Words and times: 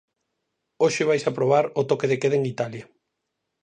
Hoxe 0.83 1.07
vaise 1.09 1.27
aprobar 1.29 1.65
o 1.79 1.81
toque 1.89 2.09
de 2.11 2.19
queda 2.21 2.35
en 2.39 2.45
Italia. 2.53 2.85